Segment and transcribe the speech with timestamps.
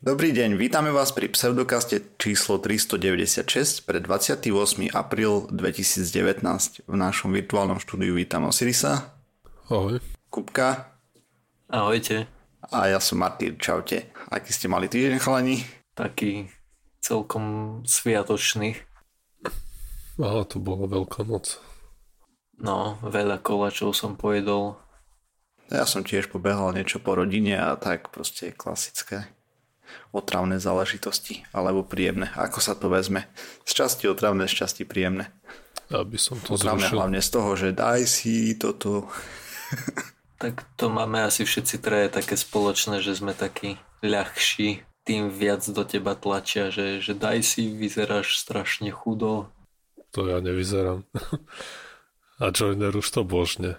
[0.00, 4.48] Dobrý deň, vítame vás pri pseudokaste číslo 396 pre 28.
[4.96, 6.88] apríl 2019.
[6.88, 9.12] V našom virtuálnom štúdiu vítam Osirisa.
[9.68, 10.00] Ahoj.
[10.32, 10.96] Kupka.
[11.68, 12.24] Ahojte.
[12.72, 14.08] A ja som Martýr, čaute.
[14.32, 15.68] Aký ste mali týždeň, chalani?
[15.92, 16.48] Taký
[17.04, 17.44] celkom
[17.84, 18.80] sviatočný.
[20.16, 21.60] Aha, to bola veľká noc.
[22.56, 24.80] No, veľa kolačov som pojedol.
[25.68, 29.28] Ja som tiež pobehal niečo po rodine a tak proste klasické
[30.10, 33.26] otravné záležitosti, alebo príjemné, ako sa to vezme.
[33.62, 35.30] Z časti otravné, z časti príjemné.
[35.90, 36.96] Aby som to otravné zrušil.
[36.98, 39.10] hlavne z toho, že daj si toto.
[40.42, 45.82] tak to máme asi všetci traje také spoločné, že sme takí ľahší, tým viac do
[45.82, 49.50] teba tlačia, že, že daj si, vyzeráš strašne chudo.
[50.14, 51.06] To ja nevyzerám.
[52.40, 53.76] A Joiner už to božne.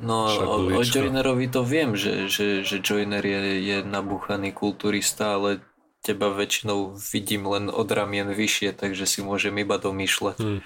[0.00, 5.60] No o, o Joinerovi to viem, že, že, že Joiner je, je nabúchaný kulturista, ale
[6.02, 10.36] teba väčšinou vidím len od ramien vyššie, takže si môžem iba domýšľať.
[10.42, 10.60] Hmm.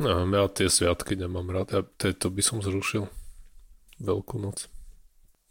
[0.00, 1.68] No, ja tie sviatky nemám rád.
[1.70, 3.06] Ja tejto by som zrušil.
[4.00, 4.72] Veľkú noc.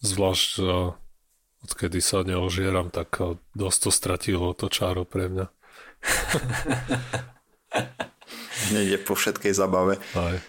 [0.02, 0.97] Zvlášť, že
[1.69, 3.13] odkedy sa neožieram, tak
[3.53, 5.45] dosť to stratilo to čáro pre mňa.
[8.73, 10.02] Nejde po všetkej zabave.
[10.17, 10.41] Aj.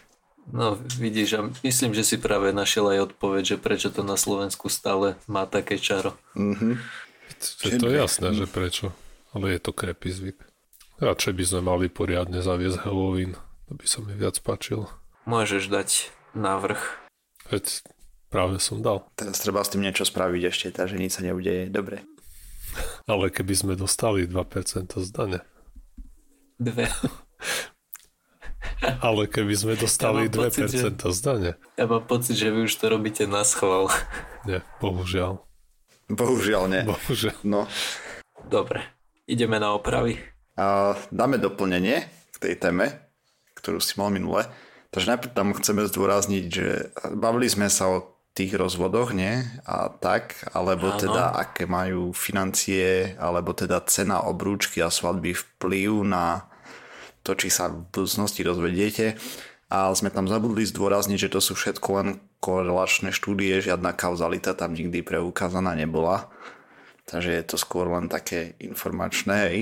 [0.50, 4.66] No vidíš, a myslím, že si práve našiel aj odpoveď, že prečo to na Slovensku
[4.66, 6.18] stále má také čaro.
[6.34, 6.74] Mm-hmm.
[7.64, 8.92] Je to jasné, že prečo,
[9.30, 10.38] ale je to krepý zvyk.
[11.00, 13.38] Radšej by sme mali poriadne zaviesť Halloween,
[13.70, 14.90] to by sa mi viac páčil.
[15.24, 16.80] Môžeš dať návrh.
[17.48, 17.86] Veď
[18.28, 19.08] práve som dal.
[19.16, 21.72] Teraz treba s tým niečo spraviť ešte, takže nič sa neudeje.
[21.72, 22.04] Dobre.
[23.08, 24.36] Ale keby sme dostali 2%
[24.98, 25.40] z dane.
[26.60, 26.90] Dve.
[29.06, 31.10] Ale keby sme dostali ja 2% pocit, že...
[31.12, 31.50] zdane.
[31.76, 33.88] Ja mám pocit, že vy už to robíte na schvál.
[34.48, 35.40] Nie, bohužiaľ.
[36.10, 36.82] Bohužiaľ nie.
[36.84, 37.36] Bohužiaľ.
[37.44, 37.68] No.
[38.48, 38.82] Dobre,
[39.28, 40.18] ideme na opravy.
[40.58, 42.98] A dáme doplnenie k tej téme,
[43.56, 44.48] ktorú si mal minule.
[44.90, 47.98] Takže najprv tam chceme zdôrazniť, že bavili sme sa o
[48.34, 49.42] tých rozvodoch, nie?
[49.66, 50.98] A tak, alebo Áno.
[50.98, 56.49] teda aké majú financie, alebo teda cena obrúčky a svadby vplyv na
[57.22, 59.20] to, či sa v budúcnosti rozvediete.
[59.70, 62.08] A sme tam zabudli zdôrazniť, že to sú všetko len
[62.42, 66.26] korelačné štúdie, žiadna kauzalita tam nikdy preukázaná nebola.
[67.06, 69.36] Takže je to skôr len také informačné.
[69.46, 69.58] Hej.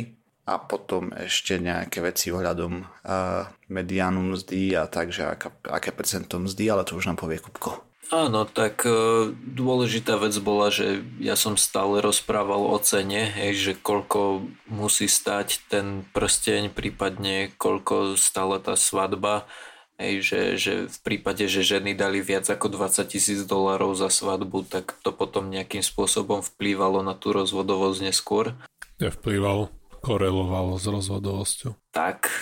[0.49, 5.29] A potom ešte nejaké veci ohľadom uh, mediánu mzdy a takže
[5.69, 7.88] aké percento mzdy, ale to už nám povie Kupko.
[8.09, 8.93] Áno, tak e,
[9.37, 15.69] dôležitá vec bola, že ja som stále rozprával o cene, hej, že koľko musí stať
[15.69, 19.45] ten prsteň, prípadne koľko stála tá svadba,
[20.01, 24.65] hej, že, že v prípade, že ženy dali viac ako 20 tisíc dolárov za svadbu,
[24.65, 28.57] tak to potom nejakým spôsobom vplývalo na tú rozvodovosť neskôr.
[29.05, 29.69] Nevplývalo,
[30.01, 31.77] korelovalo s rozvodovosťou.
[31.93, 32.33] Tak,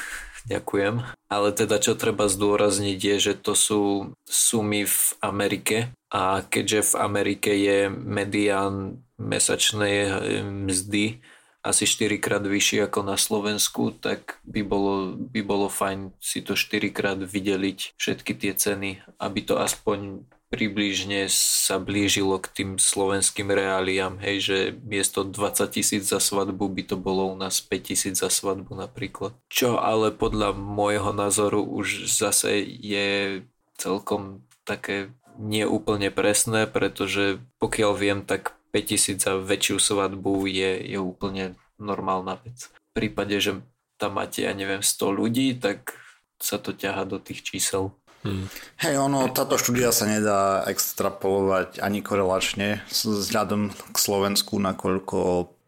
[0.47, 1.03] Ďakujem.
[1.27, 3.83] Ale teda čo treba zdôrazniť je, že to sú
[4.23, 10.13] sumy v Amerike a keďže v Amerike je medián mesačnej
[10.47, 11.19] mzdy
[11.67, 16.55] asi 4 krát vyšší ako na Slovensku, tak by bolo, by bolo fajn si to
[16.55, 23.51] 4 krát vydeliť všetky tie ceny, aby to aspoň približne sa blížilo k tým slovenským
[23.51, 28.15] reáliám, hej, že miesto 20 tisíc za svadbu by to bolo u nás 5 tisíc
[28.23, 29.35] za svadbu napríklad.
[29.51, 33.43] Čo ale podľa môjho názoru už zase je
[33.75, 40.99] celkom také neúplne presné, pretože pokiaľ viem, tak 5 tisíc za väčšiu svadbu je, je
[40.99, 42.71] úplne normálna vec.
[42.71, 43.61] V prípade, že
[44.01, 45.97] tam máte, ja neviem, 100 ľudí, tak
[46.37, 47.97] sa to ťaha do tých čísel.
[48.27, 48.51] Hmm.
[48.83, 55.19] Hej, ono, táto štúdia sa nedá extrapolovať ani korelačne vzhľadom k Slovensku, nakoľko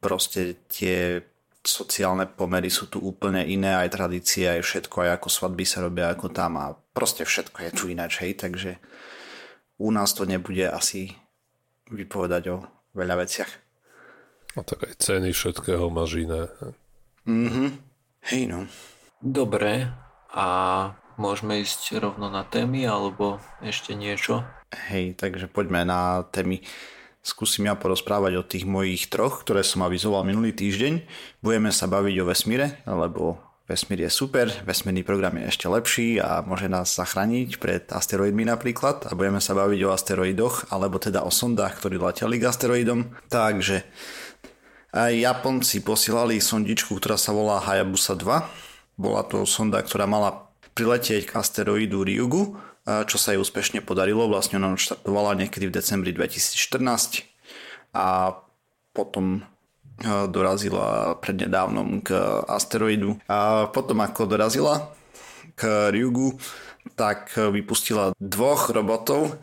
[0.02, 1.22] proste tie
[1.62, 6.10] sociálne pomery sú tu úplne iné, aj tradície, aj všetko, aj ako svadby sa robia
[6.10, 8.80] ako tam a proste všetko je tu ináč, hej, takže
[9.78, 11.14] u nás to nebude asi
[11.92, 12.56] vypovedať o
[12.98, 13.50] veľa veciach.
[14.58, 16.50] A tak aj ceny všetkého máš iné.
[17.28, 17.78] Mhm,
[18.32, 18.66] hej no.
[19.18, 19.90] Dobre,
[20.32, 20.46] a
[21.18, 24.46] Môžeme ísť rovno na témy alebo ešte niečo?
[24.70, 26.62] Hej, takže poďme na témy.
[27.26, 31.02] Skúsim ja porozprávať o tých mojich troch, ktoré som avizoval minulý týždeň.
[31.42, 36.40] Budeme sa baviť o vesmíre, lebo vesmír je super, vesmírny program je ešte lepší a
[36.46, 41.34] môže nás zachrániť pred asteroidmi napríklad a budeme sa baviť o asteroidoch, alebo teda o
[41.34, 43.10] sondách, ktorí leteli k asteroidom.
[43.26, 43.82] Takže
[44.94, 48.96] aj Japonci posielali sondičku, ktorá sa volá Hayabusa 2.
[48.96, 50.47] Bola to sonda, ktorá mala
[50.78, 52.54] priletieť k asteroidu Ryugu,
[52.86, 54.30] čo sa jej úspešne podarilo.
[54.30, 57.26] Vlastne ona štartovala niekedy v decembri 2014
[57.98, 58.38] a
[58.94, 59.42] potom
[60.30, 62.14] dorazila prednedávnom k
[62.46, 63.18] asteroidu.
[63.26, 64.94] A potom ako dorazila
[65.58, 66.38] k Ryugu,
[66.94, 69.34] tak vypustila dvoch robotov,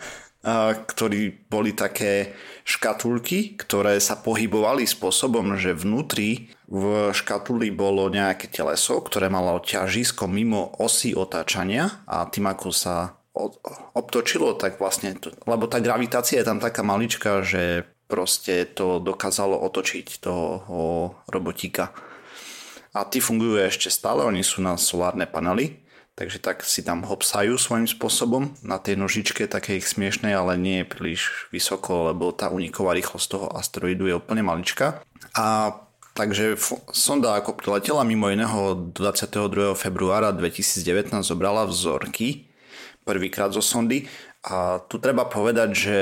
[0.86, 9.02] ktorí boli také škatulky, ktoré sa pohybovali spôsobom, že vnútri v škatuli bolo nejaké teleso,
[9.02, 13.18] ktoré malo ťažisko mimo osy otáčania a tým ako sa
[13.98, 19.60] obtočilo, tak vlastne, to, lebo tá gravitácia je tam taká maličká, že proste to dokázalo
[19.66, 21.92] otočiť toho robotíka.
[22.96, 25.85] A tí fungujú ešte stále, oni sú na solárne panely,
[26.16, 30.82] takže tak si tam hopsajú svojím spôsobom na tej nožičke také ich smiešnej, ale nie
[30.82, 31.22] je príliš
[31.52, 35.04] vysoko, lebo tá uniková rýchlosť toho asteroidu je úplne maličká.
[35.36, 35.76] A
[36.16, 36.56] takže
[36.96, 39.76] sonda ako priletela mimo iného 22.
[39.76, 42.48] februára 2019 zobrala vzorky
[43.06, 44.10] prvýkrát zo sondy
[44.46, 45.98] a tu treba povedať, že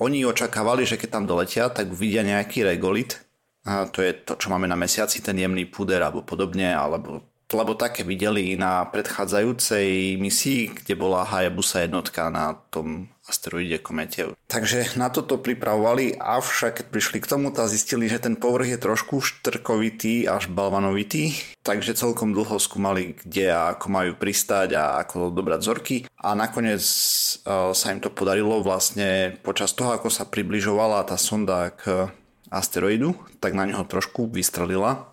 [0.00, 3.20] oni očakávali, že keď tam doletia, tak uvidia nejaký regolit.
[3.66, 7.24] A to je to, čo máme na mesiaci, ten jemný puder alebo podobne, alebo
[7.54, 14.34] lebo také videli na predchádzajúcej misii, kde bola Hayabusa jednotka na tom asteroide komete.
[14.46, 18.78] Takže na toto pripravovali, avšak keď prišli k tomu, tak zistili, že ten povrch je
[18.78, 21.34] trošku štrkovitý až balvanovitý,
[21.66, 26.82] takže celkom dlho skúmali, kde a ako majú pristať a ako dobrať zorky a nakoniec
[26.82, 32.10] uh, sa im to podarilo vlastne počas toho, ako sa približovala tá sonda k
[32.50, 35.10] asteroidu, tak na neho trošku vystrelila.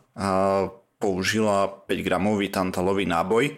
[1.03, 3.51] Použila 5 gramový tantalový náboj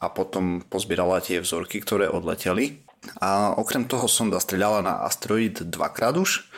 [0.00, 2.80] a potom pozbierala tie vzorky, ktoré odleteli.
[3.20, 6.48] A okrem toho sonda streľala na asteroid dvakrát už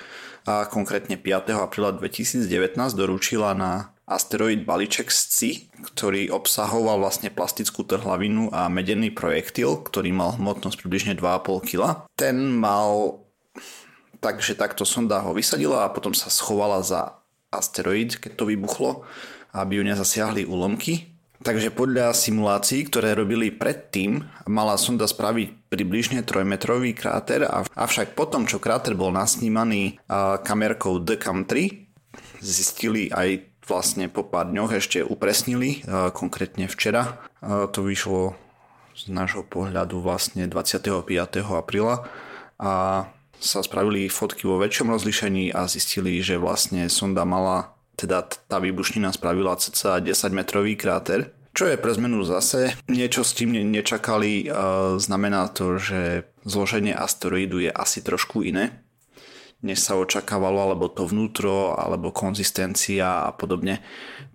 [0.47, 1.59] a konkrétne 5.
[1.59, 2.47] apríla 2019
[2.95, 10.39] doručila na asteroid balíček SCI, ktorý obsahoval vlastne plastickú trhlavinu a medený projektil, ktorý mal
[10.39, 12.07] hmotnosť približne 2,5 kg.
[12.15, 13.19] Ten mal
[14.23, 17.19] takže takto sonda ho vysadila a potom sa schovala za
[17.51, 19.03] asteroid, keď to vybuchlo
[19.53, 21.13] aby ju nezasiahli úlomky.
[21.43, 27.43] Takže podľa simulácií, ktoré robili predtým, mala sonda spraviť približne 3-metrový kráter,
[27.75, 29.99] avšak potom, čo kráter bol nasnímaný
[30.47, 35.83] kamerkou DCAM 3, zistili aj vlastne po pár dňoch ešte upresnili,
[36.15, 37.19] konkrétne včera.
[37.43, 38.39] To vyšlo
[38.95, 41.11] z nášho pohľadu vlastne 25.
[41.43, 42.07] apríla
[42.63, 43.07] a
[43.43, 49.15] sa spravili fotky vo väčšom rozlišení a zistili, že vlastne sonda mala teda tá výbušnina
[49.15, 54.49] spravila cca 10 metrový kráter, čo je pre zmenu zase niečo s tým nečakali,
[54.97, 58.83] znamená to, že zloženie asteroidu je asi trošku iné,
[59.61, 63.85] než sa očakávalo, alebo to vnútro, alebo konzistencia a podobne.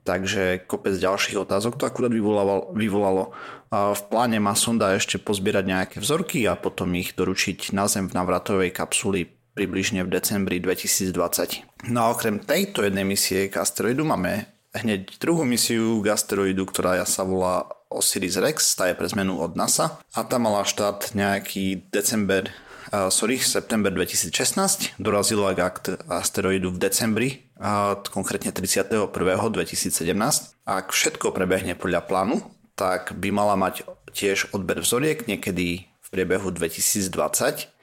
[0.07, 2.71] Takže kopec ďalších otázok to akurát vyvolalo.
[2.71, 3.35] vyvolalo.
[3.73, 8.15] V pláne má sonda ešte pozbierať nejaké vzorky a potom ich doručiť na Zem v
[8.15, 11.89] navratovej kapsuli približne v decembri 2020.
[11.89, 14.45] No a okrem tejto jednej misie k asteroidu máme
[14.77, 19.57] hneď druhú misiu k asteroidu, ktorá sa volá Osiris Rex, tá je pre zmenu od
[19.57, 22.53] NASA a tá mala štát nejaký december
[22.91, 29.09] uh, sorry, september 2016, dorazila k asteroidu v decembri, uh, konkrétne 31.
[29.09, 30.67] 2017.
[30.67, 32.43] Ak všetko prebehne podľa plánu,
[32.77, 37.76] tak by mala mať tiež odber vzoriek niekedy v priebehu 2020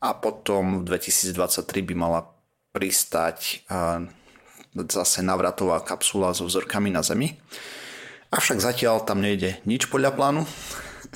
[0.00, 2.20] a potom v 2023 by mala
[2.72, 3.68] pristať
[4.74, 7.36] zase navratová kapsula so vzorkami na Zemi.
[8.30, 10.42] Avšak zatiaľ tam nejde nič podľa plánu.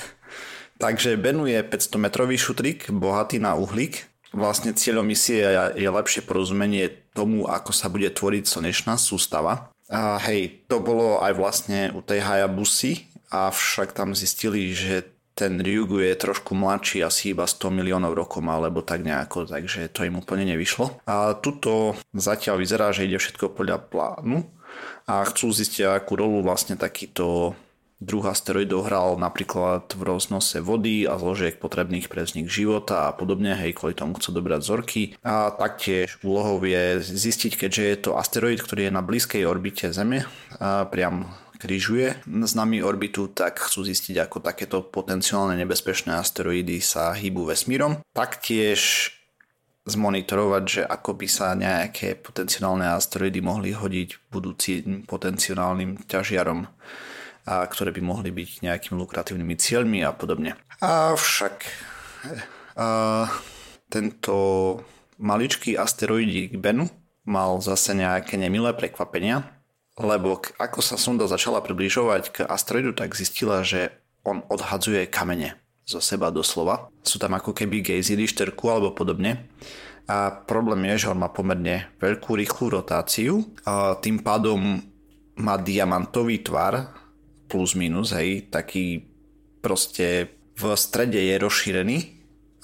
[0.83, 4.11] Takže Benu je 500 metrový šutrík, bohatý na uhlík.
[4.35, 5.47] Vlastne cieľom misie
[5.79, 9.71] je lepšie porozumenie tomu, ako sa bude tvoriť slnečná sústava.
[9.87, 15.99] A hej, to bolo aj vlastne u tej Hayabusy, avšak tam zistili, že ten Ryugu
[15.99, 20.47] je trošku mladší, asi iba 100 miliónov rokov alebo tak nejako, takže to im úplne
[20.47, 21.03] nevyšlo.
[21.11, 24.47] A tuto zatiaľ vyzerá, že ide všetko podľa plánu
[25.11, 27.59] a chcú zistiť, akú rolu vlastne takýto
[28.05, 33.57] druh asteroidov hral napríklad v roznose vody a zložiek potrebných pre vznik života a podobne,
[33.57, 35.03] hej, kvôli tomu chcú dobrať vzorky.
[35.25, 40.29] A taktiež úlohou je zistiť, keďže je to asteroid, ktorý je na blízkej orbite Zeme,
[40.61, 41.33] a priam
[41.65, 48.05] križuje s nami orbitu, tak chcú zistiť, ako takéto potenciálne nebezpečné asteroidy sa hýbu vesmírom.
[48.13, 49.09] Taktiež
[49.89, 56.69] zmonitorovať, že ako by sa nejaké potenciálne asteroidy mohli hodiť budúcim potenciálnym ťažiarom,
[57.49, 60.61] a ktoré by mohli byť nejakými lukratívnymi cieľmi a podobne.
[60.85, 61.65] Avšak
[62.77, 63.29] a,
[63.89, 64.37] tento
[65.21, 66.89] maličký asteroidík Bennu
[67.25, 69.54] mal zase nejaké nemilé prekvapenia,
[69.95, 73.95] lebo ako sa sonda začala približovať k asteroidu, tak zistila, že
[74.27, 76.91] on odhadzuje kamene zo seba doslova.
[77.05, 79.47] Sú tam ako keby gejziry, šterku alebo podobne.
[80.05, 84.81] A problém je, že on má pomerne veľkú rýchlu rotáciu a tým pádom
[85.41, 86.93] má diamantový tvar
[87.49, 89.09] plus minus, hej, taký
[89.65, 91.99] proste v strede je rozšírený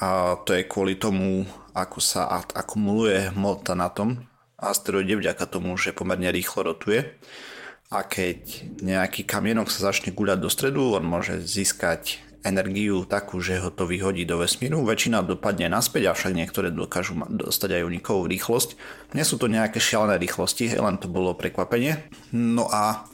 [0.01, 4.21] a to je kvôli tomu, ako sa akumuluje hmota na tom
[4.61, 7.17] asteroide vďaka tomu, že pomerne rýchlo rotuje.
[7.91, 13.61] A keď nejaký kamienok sa začne guľať do stredu, on môže získať energiu takú, že
[13.61, 14.81] ho to vyhodí do vesmíru.
[14.87, 18.79] Väčšina dopadne naspäť, avšak niektoré dokážu dostať aj unikovú rýchlosť.
[19.13, 22.01] Nie sú to nejaké šialené rýchlosti, len to bolo prekvapenie.
[22.33, 23.05] No a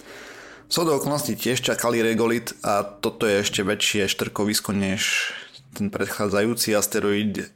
[0.71, 5.35] so do okolností tiež čakali regolit a toto je ešte väčšie štrkovisko než
[5.75, 7.51] ten predchádzajúci asteroid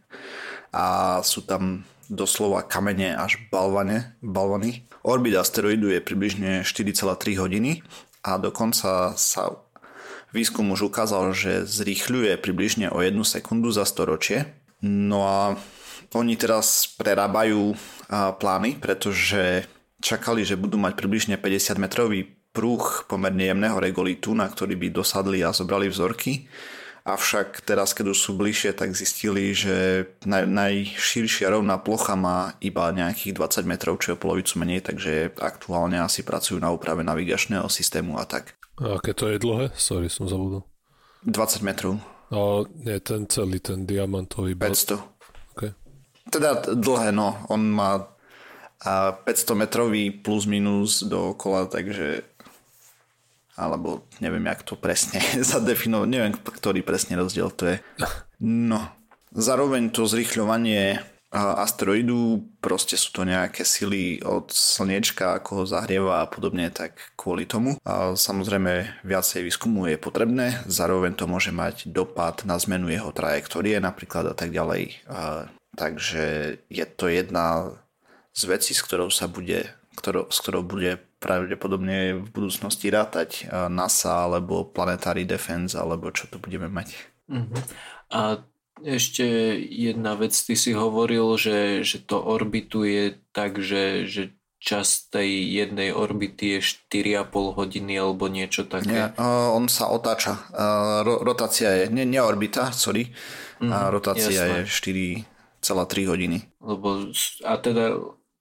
[0.75, 4.83] a sú tam doslova kamene až balvane, balvany.
[5.07, 7.87] Orbit asteroidu je približne 4,3 hodiny
[8.27, 9.43] a dokonca sa
[10.31, 14.47] Výskum už ukázal, že zrýchľuje približne o 1 sekundu za storočie.
[14.79, 15.59] No a
[16.15, 17.75] oni teraz prerábajú
[18.39, 19.67] plány, pretože
[19.99, 25.43] čakali, že budú mať približne 50 metrový prúh pomerne jemného regolitu, na ktorý by dosadli
[25.43, 26.47] a zobrali vzorky.
[27.01, 32.93] Avšak teraz, keď už sú bližšie, tak zistili, že naj, najširšia rovná plocha má iba
[32.93, 38.21] nejakých 20 metrov, čo je polovicu menej, takže aktuálne asi pracujú na úprave navigačného systému
[38.21, 38.55] a tak.
[38.81, 39.73] A aké to je dlhé?
[39.77, 40.65] Sorry, som zabudol.
[41.25, 42.01] 20 metrov.
[42.31, 44.55] A nie ten celý, ten diamantový.
[44.57, 45.01] 500.
[45.57, 45.71] Okay.
[46.31, 47.37] Teda dlhé, no.
[47.51, 48.07] On má
[48.81, 52.25] 500 metrový plus minus dookola, takže
[53.61, 55.21] alebo neviem, jak to presne
[55.53, 57.77] zadefinovať, neviem, ktorý presne rozdiel to je.
[58.41, 58.89] No,
[59.37, 66.31] zároveň to zrýchľovanie asteroidu, proste sú to nejaké sily od slniečka, ako ho zahrieva a
[66.31, 67.79] podobne, tak kvôli tomu.
[67.87, 73.79] A samozrejme viacej výskumu je potrebné, zároveň to môže mať dopad na zmenu jeho trajektórie
[73.79, 75.07] napríklad a tak ďalej.
[75.07, 75.47] A,
[75.79, 77.79] takže je to jedna
[78.35, 84.25] z vecí, s ktorou sa bude, ktorou, s ktorou bude pravdepodobne v budúcnosti rátať NASA
[84.25, 86.97] alebo Planetary Defense alebo čo tu budeme mať.
[87.29, 87.61] Uh-huh.
[88.09, 88.41] A
[88.81, 89.25] ešte
[89.61, 95.93] jedna vec, ty si hovoril, že, že to orbituje tak, že, že čas tej jednej
[95.93, 98.93] orbity je 4,5 hodiny alebo niečo také.
[98.93, 100.37] Nie, uh, on sa otáča.
[100.53, 103.09] Uh, ro- rotácia je, nie, nie orbita, sorry.
[103.61, 104.69] Mm, uh, rotácia jasné.
[104.69, 105.25] je
[105.65, 106.39] 4,3 hodiny.
[106.61, 107.09] Lebo,
[107.45, 107.97] a teda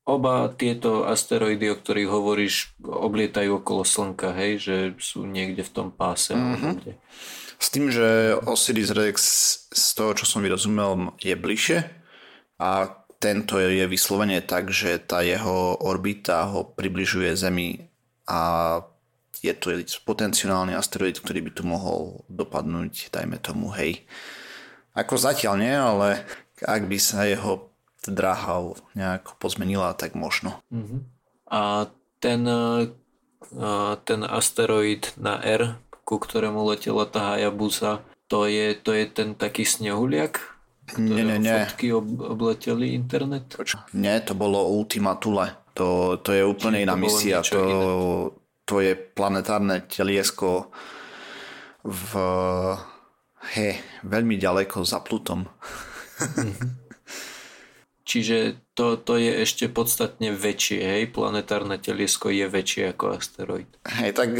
[0.09, 4.57] oba tieto asteroidy, o ktorých hovoríš, oblietajú okolo Slnka, hej?
[4.57, 6.33] Že sú niekde v tom páse.
[6.33, 6.97] Mm-hmm.
[7.59, 9.17] S tým, že Osiris Rex
[9.69, 11.79] z toho, čo som vyrozumel, je bližšie
[12.57, 12.69] a
[13.19, 17.91] tento je vyslovene tak, že tá jeho orbita ho približuje Zemi
[18.31, 18.79] a
[19.43, 19.75] je to
[20.07, 24.07] potenciálny asteroid, ktorý by tu mohol dopadnúť, dajme tomu, hej.
[24.95, 26.23] Ako zatiaľ nie, ale
[26.63, 27.68] ak by sa jeho
[28.07, 30.61] dráha nejako pozmenila, tak možno.
[30.71, 31.03] Uh-huh.
[31.51, 32.47] A ten,
[34.05, 35.75] ten asteroid na R,
[36.07, 40.39] ku ktorému letela tá Hayabusa, to je, to je ten taký snehuliak,
[40.97, 41.53] nie, nie, nie.
[41.53, 43.53] fotky ob, obleteli internet?
[43.93, 45.69] Nie, to bolo Ultima Thule.
[45.77, 47.37] To, to je úplne Čiže iná misia.
[47.45, 47.61] To,
[48.65, 50.73] to je planetárne teliesko
[51.85, 52.11] v
[53.53, 55.45] he, veľmi ďaleko za Plutom.
[58.09, 61.13] Čiže to, to je ešte podstatne väčšie, hej?
[61.13, 63.69] Planetárne teliesko je väčšie ako asteroid.
[63.85, 64.33] Hej, tak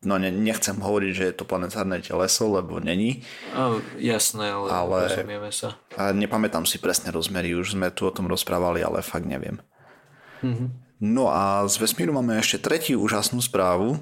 [0.00, 3.20] no ne, nechcem hovoriť, že je to planetárne teleso, lebo není.
[3.52, 5.76] A, jasné, ale, ale rozumieme sa.
[6.00, 9.60] A nepamätám si presne rozmery, už sme tu o tom rozprávali, ale fakt neviem.
[10.40, 10.68] Mm-hmm.
[11.04, 14.00] No a z vesmíru máme ešte tretiu úžasnú správu,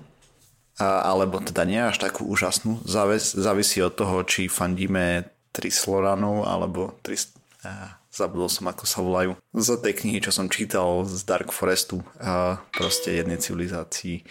[0.78, 6.94] a, alebo teda nie až takú úžasnú, Závis, závisí od toho, či fandíme Trisloranov alebo
[7.02, 7.34] Tris...
[7.66, 9.38] A, zabudol som, ako sa volajú.
[9.54, 14.26] Z tej knihy, čo som čítal z Dark Forestu, a proste jednej civilizácii.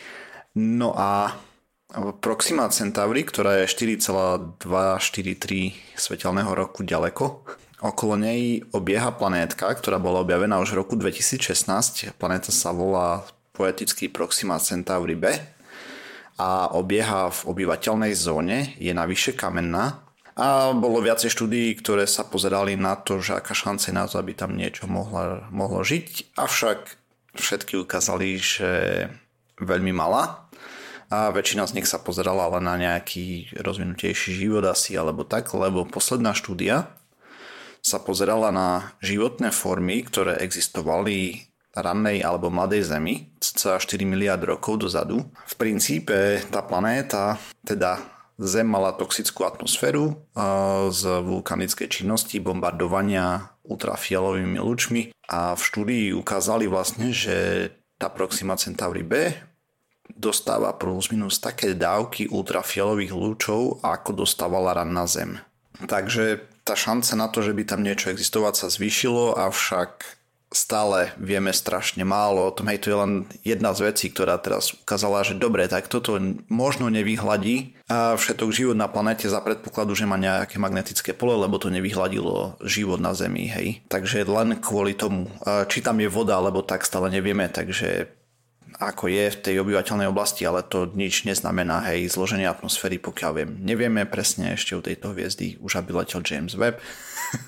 [0.60, 1.32] No a
[2.20, 3.72] Proxima Centauri, ktorá je
[4.04, 7.48] 4,243 svetelného roku ďaleko.
[7.80, 12.12] Okolo nej obieha planétka, ktorá bola objavená už v roku 2016.
[12.20, 13.24] Planéta sa volá
[13.56, 15.32] poetický Proxima Centauri B
[16.38, 20.07] a obieha v obyvateľnej zóne, je navyše kamenná
[20.38, 24.38] a bolo viacej štúdií, ktoré sa pozerali na to, že aká šance na to, aby
[24.38, 26.80] tam niečo mohlo, mohlo žiť, avšak
[27.34, 28.70] všetky ukázali, že
[29.58, 30.46] veľmi malá
[31.10, 35.90] a väčšina z nich sa pozerala len na nejaký rozvinutejší život asi alebo tak, lebo
[35.90, 36.94] posledná štúdia
[37.82, 44.84] sa pozerala na životné formy, ktoré existovali rannej alebo mladej Zemi, cca 4 miliard rokov
[44.84, 45.24] dozadu.
[45.48, 50.14] V princípe tá planéta, teda Zem mala toxickú atmosféru
[50.94, 59.02] z vulkanickej činnosti, bombardovania ultrafialovými lučmi a v štúdii ukázali vlastne, že tá Proxima Centauri
[59.02, 59.34] B
[60.14, 65.42] dostáva plus minus také dávky ultrafialových lúčov, ako dostávala ran na Zem.
[65.78, 70.17] Takže tá šanca na to, že by tam niečo existovať sa zvýšilo, avšak
[70.48, 72.72] stále vieme strašne málo o tom.
[72.72, 73.12] Hej, to je len
[73.44, 76.16] jedna z vecí, ktorá teraz ukázala, že dobre, tak toto
[76.48, 81.60] možno nevyhladí a všetok život na planete za predpokladu, že má nejaké magnetické pole, lebo
[81.60, 83.84] to nevyhladilo život na Zemi, hej.
[83.92, 85.28] Takže len kvôli tomu,
[85.68, 88.12] či tam je voda, alebo tak stále nevieme, takže
[88.78, 93.52] ako je v tej obyvateľnej oblasti, ale to nič neznamená, hej, zloženie atmosféry, pokiaľ viem.
[93.64, 96.78] Nevieme presne ešte u tejto hviezdy, už aby letel James Webb,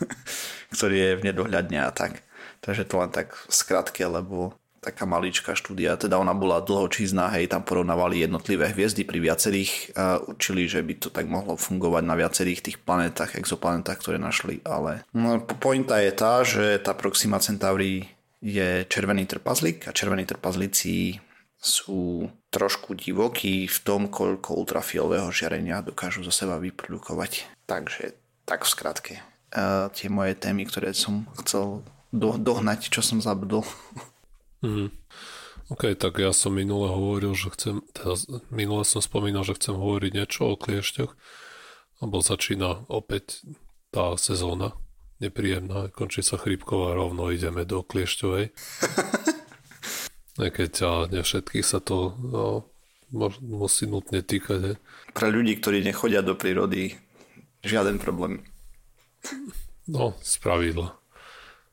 [0.76, 2.26] ktorý je v nedohľadne a tak.
[2.60, 7.68] Takže to len tak skratke, lebo taká maličká štúdia, teda ona bola dlhočízna, hej, tam
[7.68, 12.64] porovnávali jednotlivé hviezdy pri viacerých a učili, že by to tak mohlo fungovať na viacerých
[12.64, 18.08] tých planetách, exoplanetách, ktoré našli, ale no, pointa je tá, že tá Proxima Centauri
[18.40, 21.20] je červený trpazlík a červení trpazlíci
[21.60, 27.52] sú trošku divokí v tom, koľko ultrafialového žiarenia dokážu zo seba vyprodukovať.
[27.68, 28.16] Takže
[28.48, 29.14] tak v skratke.
[29.52, 33.66] Uh, tie moje témy, ktoré som chcel do, dohnať, čo som zabudol.
[34.66, 34.92] Mm.
[35.70, 38.18] OK, tak ja som minule hovoril, že chcem, teda
[38.50, 41.12] minule som spomínal, že chcem hovoriť niečo o kliešťoch,
[42.02, 43.46] lebo začína opäť
[43.94, 44.74] tá sezóna
[45.22, 48.46] nepríjemná, končí sa chrípková, rovno ideme do kliešťovej.
[50.40, 52.66] Keď a ne všetkých sa to no,
[53.44, 54.60] musí nutne týkať.
[54.64, 54.74] He.
[55.12, 56.96] Pre ľudí, ktorí nechodia do prírody,
[57.62, 58.48] žiaden problém.
[59.86, 60.99] No, spravidla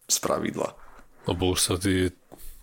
[0.07, 0.75] z pravidla.
[1.27, 2.15] Lebo už sa tí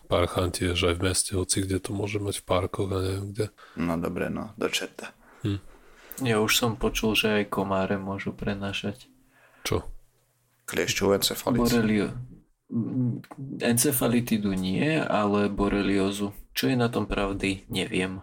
[0.08, 3.46] parchanti že aj v meste, hoci kde to môže mať v parkoch a neviem kde.
[3.80, 5.16] No dobre, no, do čerta.
[5.42, 5.60] Hm.
[6.22, 9.10] Ja už som počul, že aj komáre môžu prenášať.
[9.66, 9.82] Čo?
[10.70, 11.66] Kliešťovú encefalitu.
[11.66, 12.08] Borelio.
[13.60, 16.32] Encefalitidu nie, ale boreliozu.
[16.54, 18.22] Čo je na tom pravdy, neviem.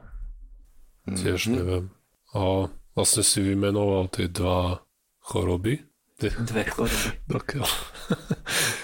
[1.11, 1.59] Tiež mm-hmm.
[1.59, 1.85] neviem.
[2.31, 4.87] A vlastne si vymenoval tie dva
[5.27, 5.83] choroby.
[6.23, 7.19] Dve choroby.
[7.27, 7.67] Dokiaľ.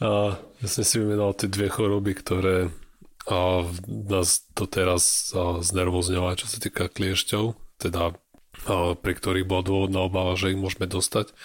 [0.00, 2.72] A ja som si vymenoval tie dve choroby, ktoré
[3.28, 8.16] a nás doteraz znervozňovali, čo sa týka kliešťov, teda
[8.66, 11.36] a, pri ktorých bola dôvodná obava, že ich môžeme dostať.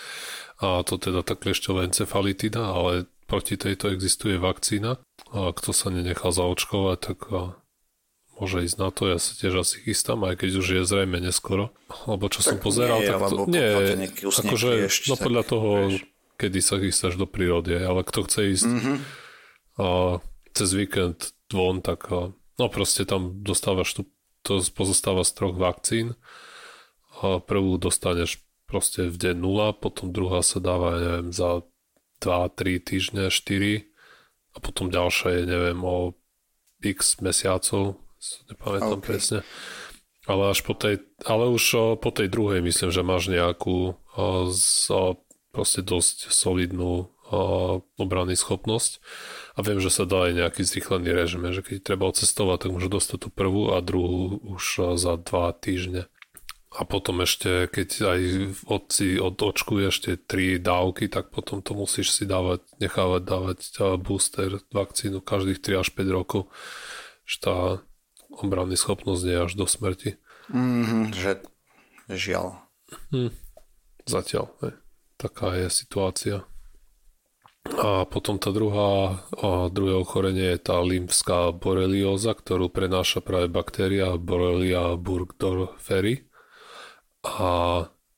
[0.64, 5.04] A to teda tá kliešťová encefalitida, ale proti tejto existuje vakcína.
[5.36, 7.20] A kto sa nenechal zaočkovať, tak
[8.40, 9.12] môže ísť na to.
[9.12, 11.76] Ja sa tiež asi chystám, aj keď už je zrejme neskoro.
[12.08, 13.68] Lebo čo tak som pozeral, nie, tak to, nie,
[14.32, 14.72] akože,
[15.12, 18.98] no podľa toho, vieš kedy sa chystáš do prírody, ale kto chce ísť mm-hmm.
[19.80, 19.88] a,
[20.56, 24.02] cez víkend von, tak a, no proste tam dostávaš tu,
[24.46, 26.14] to pozostáva z troch vakcín
[27.24, 31.64] a prvú dostaneš proste v deň 0, potom druhá sa dáva, neviem, za
[32.20, 33.86] 2-3 týždne, 4
[34.56, 36.16] a potom ďalšia je, neviem, o
[36.82, 37.98] x mesiacov,
[38.52, 39.08] nepamätám okay.
[39.08, 39.40] presne.
[40.26, 43.94] Ale až po tej, ale už po tej druhej myslím, že máš nejakú
[44.50, 44.90] z,
[45.56, 49.00] proste dosť solidnú uh, obranný schopnosť
[49.56, 52.92] a viem, že sa dá aj nejaký zrýchlený režim, že keď treba odcestovať, tak môže
[52.92, 56.12] dostať tú prvú a druhú už za dva týždne.
[56.76, 58.22] A potom ešte, keď aj
[58.68, 63.60] odci odočkuješ tie tri dávky, tak potom to musíš si dávať, nechávať dávať
[64.04, 66.52] booster vakcínu každých 3 až 5 rokov,
[67.24, 67.56] že tá
[68.28, 70.20] obranný schopnosť nie je až do smrti.
[70.52, 71.40] Mm, že
[72.12, 72.60] žiaľ.
[73.16, 73.32] Hm.
[74.04, 74.85] Zatiaľ, hej
[75.18, 76.38] taká je situácia.
[77.66, 84.14] A potom tá druhá, a druhé ochorenie je tá lymfská borelióza, ktorú prenáša práve baktéria
[84.22, 86.30] Borrelia burgdorferi.
[87.26, 87.50] A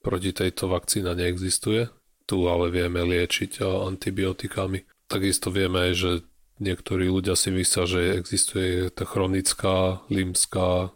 [0.03, 1.87] proti tejto vakcína neexistuje.
[2.27, 4.83] Tu ale vieme liečiť antibiotikami.
[5.07, 6.11] Takisto vieme aj, že
[6.59, 10.91] niektorí ľudia si myslia, že existuje tá chronická lymská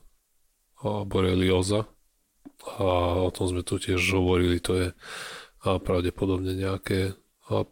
[0.83, 1.87] borelióza.
[2.77, 4.87] A o tom sme tu tiež hovorili, to je
[5.61, 7.13] a pravdepodobne nejaké
[7.51, 7.67] a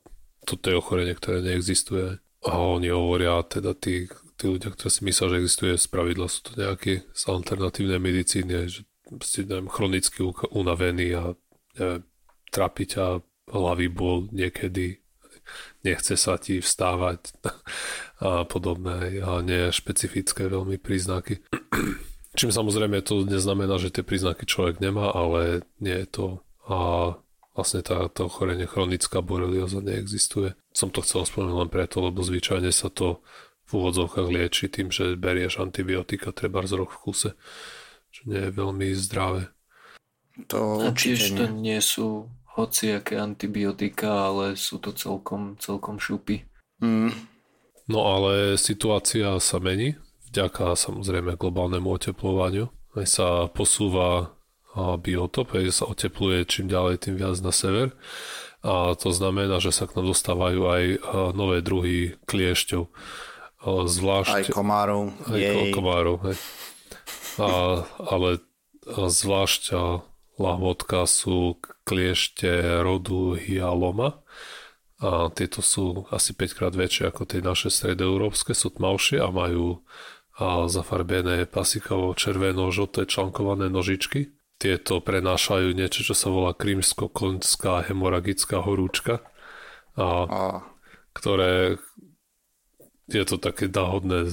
[0.45, 2.19] toto je ochorenie, ktoré neexistuje.
[2.47, 4.08] A oni hovoria, teda tí,
[4.39, 8.71] tí ľudia, ktorí si myslia, že existuje z pravidla, sú to nejaké z alternatívnej medicíny,
[8.71, 8.88] že
[9.23, 11.23] ste, neviem, chronicky unavený a
[11.75, 12.02] neviem,
[12.49, 15.02] trápi ťa hlavy bol niekedy,
[15.84, 17.34] nechce sa ti vstávať
[18.25, 21.43] a podobné a nie špecifické veľmi príznaky.
[22.39, 26.28] Čím samozrejme to neznamená, že tie príznaky človek nemá, ale nie je to
[26.69, 26.78] a
[27.60, 30.56] vlastne táto ochorenie chronická borelioza neexistuje.
[30.72, 33.19] Som to chcel spomenúť len preto, lebo zvyčajne sa to
[33.67, 37.30] v úvodzovkách lieči tým, že berieš antibiotika treba z rok v kuse,
[38.10, 39.52] čo nie je veľmi zdravé.
[40.48, 41.76] To A tiež určite to nie.
[41.76, 46.48] nie sú hociaké antibiotika, ale sú to celkom, celkom šupy.
[46.80, 47.12] Mm,
[47.89, 49.98] No ale situácia sa mení
[50.30, 52.69] vďaka samozrejme globálnemu oteplovaniu.
[52.93, 54.38] Aj sa posúva
[55.00, 57.94] biotop, aj sa otepluje čím ďalej, tým viac na sever.
[58.60, 60.84] A to znamená, že sa k nám dostávajú aj
[61.32, 62.92] nové druhy kliešťov.
[63.88, 65.15] Zvlášť aj komárov.
[65.32, 65.72] aj Jej.
[65.72, 66.15] komárov.
[66.28, 66.36] Hej.
[67.39, 67.52] A,
[68.04, 68.44] ale
[68.88, 70.04] zvlášť a,
[70.39, 74.24] lahvotka sú kliešte rodu hyaloma.
[75.00, 79.88] A tieto sú asi 5 krát väčšie ako tie naše stredoeurópske, sú tmavšie a majú
[80.36, 84.36] a, zafarbené pasikovo červeno žlté člankované nožičky.
[84.60, 89.24] Tieto prenášajú niečo, čo sa volá krímsko-konská hemoragická horúčka.
[89.95, 90.67] A A,
[91.15, 91.80] ktoré
[93.08, 94.30] je to také náhodné,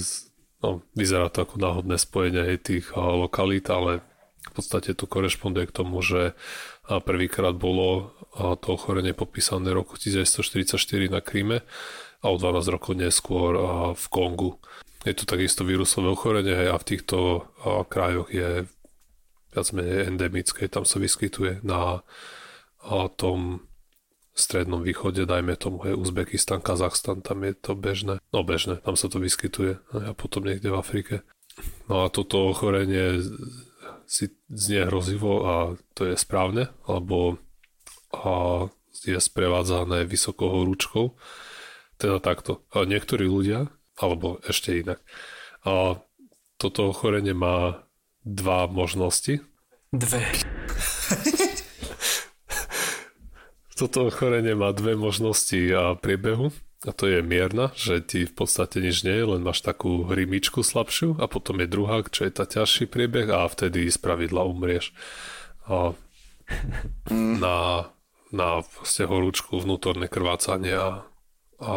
[0.61, 4.05] no, vyzerá to ako náhodné spojenie aj tých lokalít, ale
[4.47, 6.35] v podstate to korešponduje k tomu, že
[6.87, 10.79] prvýkrát bolo to ochorenie popísané roku 1944
[11.11, 11.63] na Kríme
[12.21, 13.57] a o 12 rokov neskôr
[13.91, 14.61] v Kongu.
[15.03, 17.47] Je to takisto vírusové ochorenie a v týchto
[17.91, 18.67] krajoch je
[19.57, 22.05] viac menej endemické, tam sa vyskytuje na
[23.17, 23.65] tom
[24.37, 28.21] strednom východe, dajme tomu aj Uzbekistan, Kazachstan, tam je to bežné.
[28.29, 31.15] No bežné, tam sa to vyskytuje a potom niekde v Afrike.
[31.89, 33.17] No a toto ochorenie
[34.05, 35.53] si znie hrozivo a
[35.97, 37.41] to je správne, lebo
[38.13, 38.69] a
[39.03, 41.17] je sprevádzané vysokou horúčkou.
[41.97, 42.61] Teda takto.
[42.77, 45.01] A niektorí ľudia, alebo ešte inak,
[45.65, 45.97] a
[46.61, 47.86] toto ochorenie má
[48.27, 49.39] dva možnosti.
[49.95, 50.19] Dve.
[53.79, 56.51] Toto ochorenie má dve možnosti a priebehu.
[56.85, 60.61] A to je mierna, že ti v podstate nič nie je, len máš takú hrymičku
[60.61, 64.93] slabšiu a potom je druhá, čo je tá ťažší priebeh a vtedy z pravidla umrieš.
[65.65, 65.97] A
[67.41, 67.89] na,
[68.29, 71.01] na proste horúčku vnútorné krvácanie a,
[71.57, 71.73] a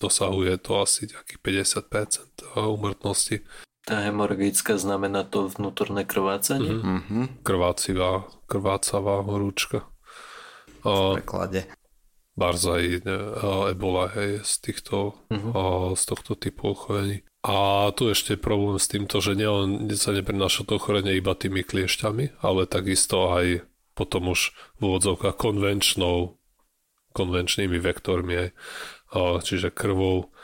[0.00, 1.40] dosahuje to asi nejakých
[1.84, 3.44] 50% umrtnosti.
[3.86, 6.82] Tá hemoragická znamená to vnútorné krvácanie.
[6.82, 6.98] Mhm.
[7.06, 9.86] mhm, Krvácivá, krvácavá horúčka.
[10.82, 11.70] v preklade.
[12.36, 13.00] Barzaj,
[13.40, 17.24] a Ebola, hej, z týchto, a z tohto typu ochorení.
[17.46, 22.42] A tu ešte problém s týmto, že nielen sa neprenáša to ochorenie iba tými kliešťami,
[22.44, 23.64] ale takisto aj
[23.96, 26.36] potom už v úvodzovkách konvenčnou,
[27.16, 28.48] konvenčnými vektormi, aj,
[29.16, 30.34] a, čiže krvou,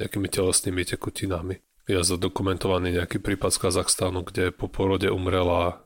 [0.00, 1.60] nejakými telesnými tekutinami.
[1.90, 5.82] Je zadokumentovaný nejaký prípad z Kazachstánu, kde po porode umrela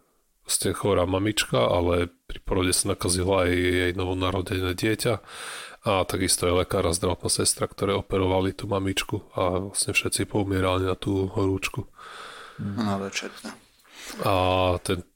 [0.46, 5.14] ste chorá mamička, ale pri porode sa nakazila aj jej novonarodené dieťa
[5.86, 10.86] a takisto je lekár a zdravotná sestra, ktoré operovali tú mamičku a vlastne všetci poumierali
[10.86, 11.86] na tú horúčku.
[12.58, 13.54] No, večerná.
[14.22, 14.34] A,
[14.82, 15.06] ten,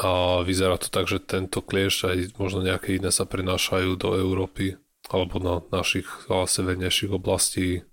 [0.00, 4.80] a vyzerá to tak, že tento kliešť aj možno nejaké iné sa prenášajú do Európy
[5.08, 7.84] alebo na našich severnejších oblastí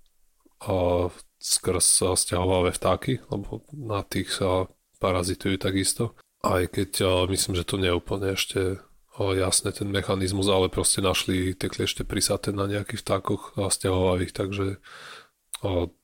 [0.60, 1.08] a,
[1.46, 4.66] skrz a, sťahovavé vtáky, lebo na tých sa
[4.98, 6.18] parazitujú takisto.
[6.42, 8.82] Aj keď myslím, že to nie je úplne ešte
[9.16, 14.82] jasné ten mechanizmus, ale proste našli tie kliešte prisaté na nejakých vtákoch stiahovavých, takže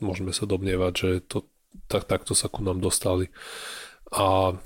[0.00, 1.50] môžeme sa domnievať, že to,
[1.92, 3.28] tak, takto sa ku nám dostali.
[4.16, 4.56] A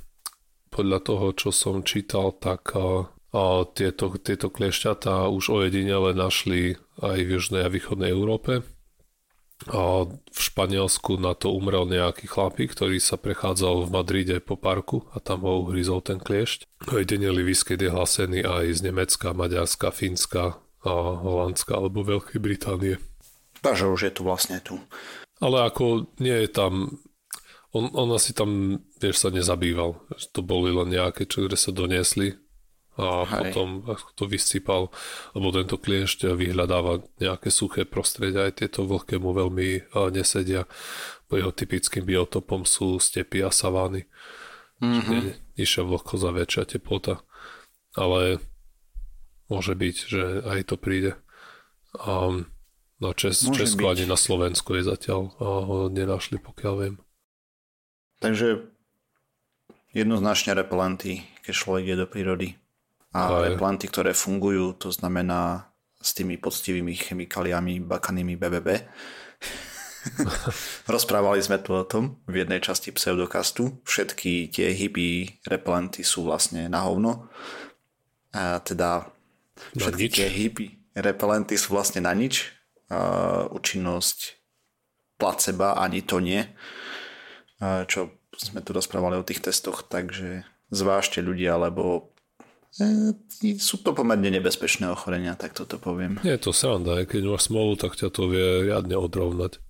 [0.70, 2.70] podľa toho, čo som čítal, tak
[3.74, 8.62] tieto, tieto kliešťatá už ojedinele našli aj v južnej a východnej Európe.
[9.72, 15.08] A v Španielsku na to umrel nejaký chlapík, ktorý sa prechádzal v Madride po parku
[15.16, 16.68] a tam ho uhryzol ten kliešť.
[16.92, 22.94] Ojedinelý výskyt je hlasený aj z Nemecka, Maďarska, Fínska, a Holandska alebo Veľkej Británie.
[23.58, 24.78] Takže už je tu vlastne tu.
[25.42, 27.02] Ale ako nie je tam
[27.76, 30.00] on, on asi tam, vieš, sa nezabýval.
[30.32, 32.32] To boli len nejaké, čo, ktoré sa doniesli
[32.96, 33.52] a Hej.
[33.52, 34.82] potom ako to vysypal,
[35.36, 40.64] lebo tento kliešť vyhľadáva nejaké suché prostredie, aj tieto vlhké mu veľmi a, nesedia.
[41.28, 44.08] Po jeho typickým biotopom sú stepy a savány.
[44.80, 45.56] Mm-hmm.
[45.60, 47.20] Nižšia vlhkosť a väčšia teplota.
[47.96, 48.40] Ale
[49.48, 51.12] môže byť, že aj to príde.
[51.96, 52.44] A
[52.96, 53.92] na Čes, Môže Česku byť.
[53.92, 56.96] ani na Slovensku je zatiaľ a ho nenašli, pokiaľ viem.
[58.24, 58.72] Takže
[59.92, 62.48] jednoznačne repelenty, keď človek je do prírody.
[63.14, 63.52] A Aj.
[63.52, 68.86] repelenty, ktoré fungujú, to znamená s tými poctivými chemikáliami, bakanými BBB.
[70.94, 73.82] Rozprávali sme tu o tom v jednej časti pseudokastu.
[73.82, 77.26] Všetky tie hippie repelenty sú vlastne na hovno.
[78.30, 79.10] A teda
[79.74, 82.54] všetky tie hippie repelenty sú vlastne na nič.
[82.86, 84.38] A účinnosť
[85.18, 86.46] placeba ani to nie.
[87.58, 92.14] A čo sme tu rozprávali o tých testoch, takže zvážte ľudia, lebo
[93.56, 96.20] sú to pomerne nebezpečné ochorenia, tak toto poviem.
[96.20, 99.60] Nie je to sranda, aj keď máš smolu, tak ťa to vie riadne odrovnať.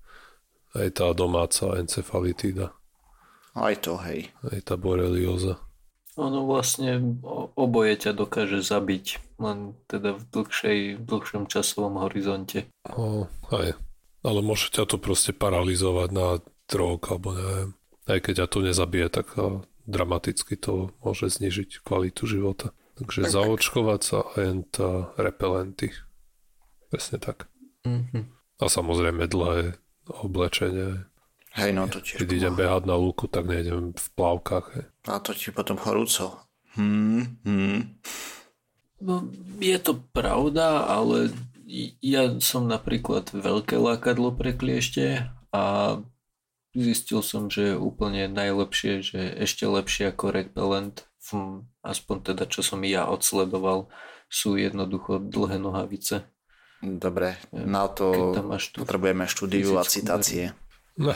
[0.77, 2.75] Aj tá domáca encefalitída.
[3.57, 4.29] Aj to, hej.
[4.45, 5.57] Aj tá borelioza.
[6.17, 7.01] Ono vlastne
[7.57, 12.69] oboje ťa dokáže zabiť, len teda v, dlhšej, v dlhšom časovom horizonte.
[12.89, 13.77] O, aj.
[14.25, 16.41] Ale môže ťa to proste paralizovať na
[16.73, 17.71] rok, alebo neviem.
[18.09, 19.29] Aj keď ťa to nezabije, tak
[19.87, 22.75] dramaticky to môže znižiť kvalitu života.
[22.97, 23.33] Takže tak.
[23.33, 24.73] zaočkovať sa ent
[25.21, 25.93] repelenty.
[26.89, 27.49] Presne tak.
[27.85, 28.25] Mm-hmm.
[28.57, 29.77] A samozrejme dlhé
[30.09, 31.05] oblečenie.
[31.57, 32.21] Hej, no to tiež.
[32.21, 34.67] Keď idem behať na lúku, tak nejdem v plavkách.
[34.77, 34.85] Hej.
[35.09, 36.45] A to ti potom horúco.
[36.77, 38.01] Hmm, hmm.
[39.01, 39.29] No,
[39.61, 41.33] je to pravda, ale
[42.01, 45.65] ja som napríklad veľké lákadlo pre kliešte a
[46.77, 51.09] zistil som, že je úplne najlepšie, že ešte lepšie ako repellent
[51.83, 53.89] aspoň teda čo som ja odsledoval,
[54.27, 56.27] sú jednoducho dlhé nohavice.
[56.85, 58.37] Dobre, na to
[58.77, 60.53] potrebujeme štúdiu a citácie.
[61.01, 61.13] No.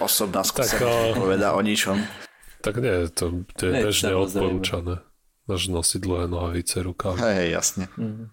[0.00, 2.00] Osobná skúsenosť poveda o ničom.
[2.64, 5.04] Tak nie, to, to je ne, bežne odporúčané.
[5.44, 7.20] Máš nosiť dlhé nohavice rukávy.
[7.20, 7.84] Hej, jasne.
[8.00, 8.32] Mm.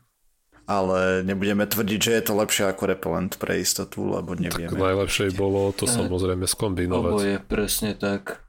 [0.64, 4.72] Ale nebudeme tvrdiť, že je to lepšie ako repelent pre istotu, lebo nevieme.
[4.72, 7.12] Tak najlepšie bolo to samozrejme skombinovať.
[7.12, 8.40] Oboje, presne tak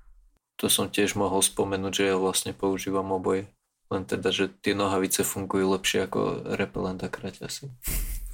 [0.62, 3.50] to som tiež mohol spomenúť, že ja vlastne používam oboje.
[3.90, 7.66] Len teda, že tie nohavice fungujú lepšie ako repelent a kraťasy.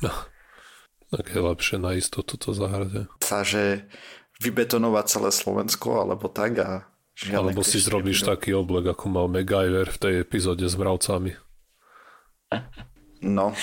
[0.04, 0.12] No,
[1.10, 3.08] tak je lepšie na istotu to zahrať.
[3.18, 3.88] Takže
[4.44, 6.70] vybetonovať celé Slovensko, alebo tak a
[7.32, 8.30] Alebo si zrobíš nebudú.
[8.30, 11.34] taký oblek, ako mal MacGyver v tej epizóde s mravcami.
[13.18, 13.56] No.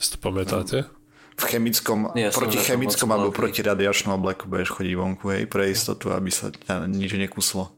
[0.00, 0.88] Si to pamätáte?
[1.36, 6.08] V chemickom, ja proti chemickom alebo proti radiačnom obleku budeš chodiť vonku, hej, pre istotu,
[6.08, 7.76] aby sa ťa nič nekuslo.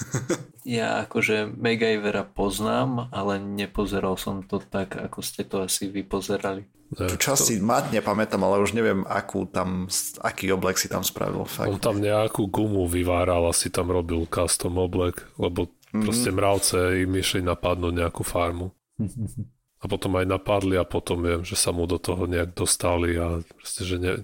[0.78, 6.64] ja akože Megajvera poznám, ale nepozeral som to tak, ako ste to asi vypozerali.
[6.90, 7.66] Tu časti to...
[7.66, 9.86] mať nepamätám, ale už neviem, akú tam,
[10.22, 11.46] aký oblek si tam spravil.
[11.46, 11.70] Fakt.
[11.70, 16.02] On tam nejakú gumu vyváral, asi tam robil custom oblek, lebo mm-hmm.
[16.02, 18.74] proste mravce im išli napadnúť nejakú farmu.
[19.80, 23.40] a potom aj napadli a potom viem, že sa mu do toho nejak dostali a
[23.40, 24.14] proste, že ne,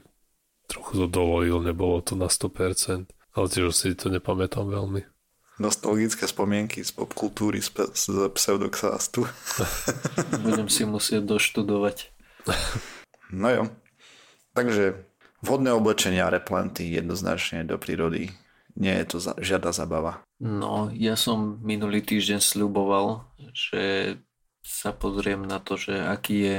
[0.69, 5.09] trochu to dovolil, nebolo to na 100%, ale tiež si to nepamätám veľmi.
[5.57, 9.25] Nostalgické spomienky z popkultúry, z, z pseudoxastu.
[10.45, 11.97] Budem si musieť doštudovať.
[13.27, 13.67] No jo.
[14.55, 15.03] Takže
[15.43, 18.31] vodné oblečenie a replenty jednoznačne do prírody.
[18.79, 20.23] Nie je to za, žiadna zabava.
[20.39, 24.15] No, ja som minulý týždeň sľuboval, že
[24.67, 26.59] sa pozriem na to, že aký je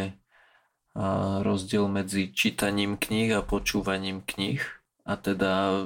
[1.44, 4.66] rozdiel medzi čítaním kníh a počúvaním kníh.
[5.06, 5.86] A teda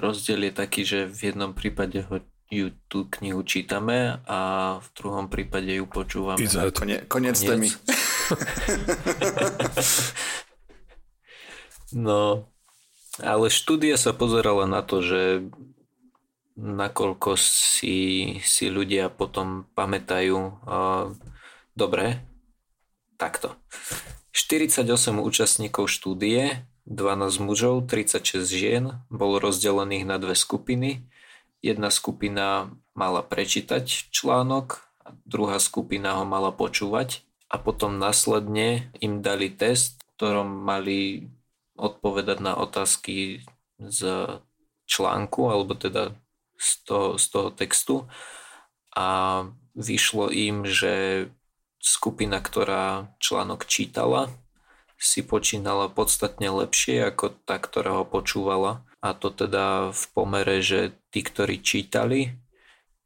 [0.00, 4.40] rozdiel je taký, že v jednom prípade ho, ju tú knihu čítame a
[4.80, 6.40] v druhom prípade ju počúvame.
[6.72, 7.68] Kone, konec témy.
[12.08, 12.48] no,
[13.20, 15.50] ale štúdia sa pozerala na to, že
[16.56, 17.96] nakoľko si,
[18.40, 20.36] si ľudia potom pamätajú.
[20.64, 21.12] Uh,
[21.76, 22.24] dobre,
[23.20, 23.54] takto.
[24.32, 31.04] 48 účastníkov štúdie, 12 mužov, 36 žien, bolo rozdelených na dve skupiny.
[31.64, 34.84] Jedna skupina mala prečítať článok,
[35.24, 41.28] druhá skupina ho mala počúvať a potom následne im dali test, ktorom mali
[41.76, 43.44] odpovedať na otázky
[43.80, 44.00] z
[44.88, 46.16] článku, alebo teda
[46.56, 48.08] z toho, z toho textu
[48.96, 49.44] a
[49.76, 51.28] vyšlo im, že
[51.80, 54.30] skupina, ktorá článok čítala,
[54.96, 58.80] si počínala podstatne lepšie ako tá, ktorá ho počúvala.
[59.04, 62.32] A to teda v pomere, že tí, ktorí čítali,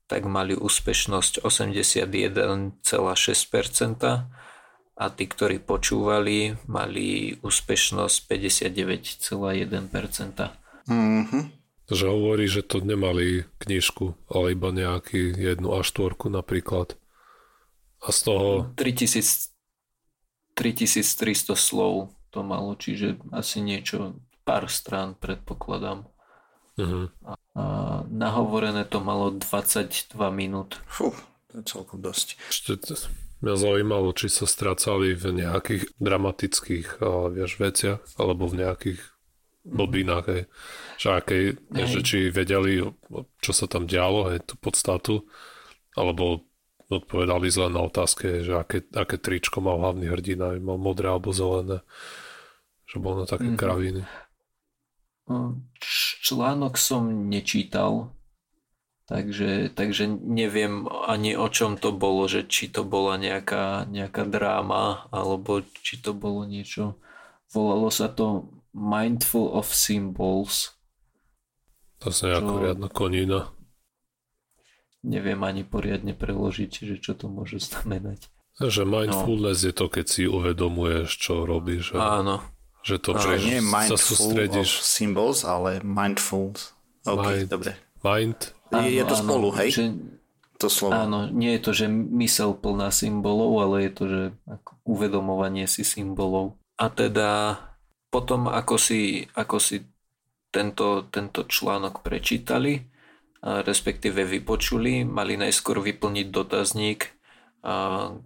[0.07, 2.79] tak mali úspešnosť 81,6%
[5.01, 10.51] a tí, ktorí počúvali, mali úspešnosť 59,1%.
[10.91, 11.60] Mm-hmm.
[11.91, 16.95] Takže hovorí, že to nemali knižku, ale iba nejaký jednu a štvorku napríklad.
[17.99, 18.71] A z toho...
[18.79, 19.51] 3000,
[20.55, 26.07] 3300 slov to malo, čiže asi niečo, pár strán predpokladám.
[26.79, 27.11] Uh-huh.
[27.27, 27.65] A, a
[28.07, 30.79] nahovorené to malo 22 minút.
[30.87, 31.11] Fú,
[31.51, 32.39] to je celkom dosť.
[32.55, 32.79] Ešte
[33.43, 37.03] mňa zaujímalo, či sa strácali v nejakých dramatických
[37.35, 39.01] vieš, veciach, alebo v nejakých
[39.65, 40.43] blbinách, hej.
[40.97, 41.87] Že, aké, hej.
[41.89, 42.85] že či vedeli,
[43.41, 45.29] čo sa tam dialo, hej, tú podstatu,
[45.95, 46.47] alebo
[46.91, 51.87] odpovedali zle na otázke, že aké, aké tričko mal hlavný hrdina, mal modré alebo zelené,
[52.91, 53.63] že bol na také mm-hmm.
[53.63, 54.03] kraviny.
[56.27, 58.11] Článok som nečítal,
[59.11, 65.11] Takže, takže neviem ani o čom to bolo, že či to bola nejaká, nejaká dráma,
[65.11, 66.95] alebo či to bolo niečo.
[67.51, 70.79] Volalo sa to Mindful of Symbols.
[72.01, 73.53] To sa ako riadna konina.
[75.01, 78.29] Neviem ani poriadne preložiť, že čo to môže znamenať.
[78.61, 79.67] Že mindfulness no.
[79.69, 81.97] je to, keď si uvedomuješ, čo robíš.
[81.97, 82.45] A Áno.
[82.81, 84.81] Že to, že nie mindful sa sústredíš.
[84.81, 86.57] of symbols, ale mindful.
[87.05, 87.73] OK, mind, dobre.
[88.01, 88.41] Mind.
[88.73, 89.69] Áno, je, to áno, spolu, hej?
[89.77, 89.85] Že,
[90.61, 90.93] to slovo.
[90.93, 95.85] Áno, nie je to, že mysel plná symbolov, ale je to, že ako uvedomovanie si
[95.85, 96.61] symbolov.
[96.77, 97.57] A teda
[98.11, 99.87] potom, ako si, ako si
[100.51, 102.83] tento, tento článok prečítali,
[103.41, 107.09] respektíve vypočuli, mali najskôr vyplniť dotazník,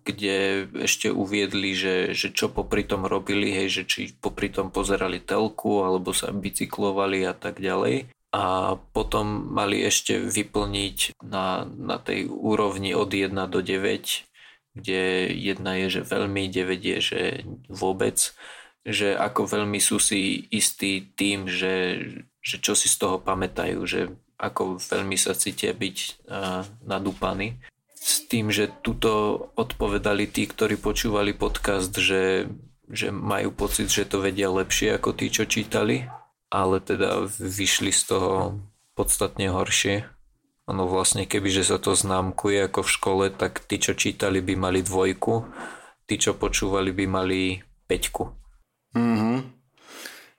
[0.03, 5.19] kde ešte uviedli, že, že čo popri tom robili, hej, že či popri tom pozerali
[5.19, 8.11] telku alebo sa bicyklovali a tak ďalej.
[8.35, 14.27] A potom mali ešte vyplniť na, na tej úrovni od 1 do 9,
[14.75, 17.21] kde 1 je, že veľmi, 9 je, že
[17.71, 18.35] vôbec,
[18.85, 22.05] že ako veľmi sú si istí tým, že,
[22.45, 25.97] že čo si z toho pamätajú, že ako veľmi sa cítia byť
[26.29, 27.57] uh, nadúpaní
[28.05, 32.53] s tým, že tuto odpovedali tí, ktorí počúvali podcast, že,
[32.85, 36.05] že majú pocit, že to vedia lepšie ako tí, čo čítali,
[36.53, 38.61] ale teda vyšli z toho
[38.93, 40.05] podstatne horšie.
[40.69, 44.53] Ano vlastne keby, že sa to známkuje ako v škole, tak tí, čo čítali, by
[44.53, 45.49] mali dvojku,
[46.05, 48.44] tí, čo počúvali, by mali peťku.
[48.95, 49.55] Mhm.